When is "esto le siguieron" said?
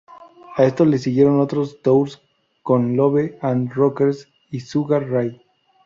0.65-1.39